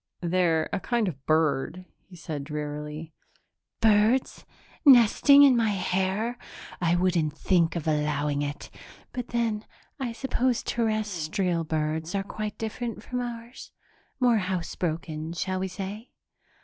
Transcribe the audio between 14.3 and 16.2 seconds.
housebroken, shall we say?"